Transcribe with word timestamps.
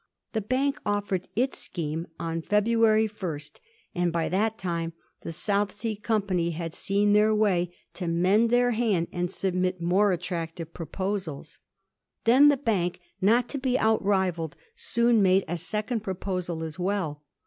The 0.33 0.41
Bank 0.41 0.79
offered 0.83 1.27
its 1.35 1.59
scheme 1.59 2.07
on 2.19 2.41
February 2.41 3.05
1, 3.05 3.39
and 3.93 4.11
by 4.11 4.29
that 4.29 4.57
time 4.57 4.93
the 5.21 5.31
South 5.31 5.71
Sea 5.73 5.95
Company 5.95 6.49
had 6.49 6.73
seen 6.73 7.13
their 7.13 7.35
way 7.35 7.71
to 7.93 8.07
mend 8.07 8.49
their 8.49 8.71
hand 8.71 9.09
and 9.13 9.29
submit 9.31 9.79
more 9.79 10.11
attractive 10.11 10.73
proposals. 10.73 11.59
Then 12.23 12.49
the 12.49 12.57
Bank, 12.57 12.99
not 13.21 13.47
to 13.49 13.59
be 13.59 13.77
out 13.77 14.03
rivalled, 14.03 14.55
soon 14.75 15.21
made 15.21 15.45
a 15.47 15.55
second 15.55 15.99
proposal 15.99 16.63
as 16.63 16.79
well. 16.79 17.21